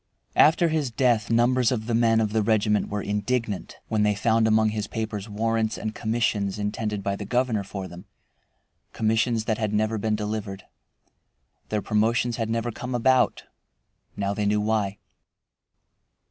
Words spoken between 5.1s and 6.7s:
warrants and commissions